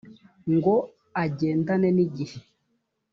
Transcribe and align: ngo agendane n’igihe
ngo 0.55 0.75
agendane 1.23 1.89
n’igihe 1.95 2.39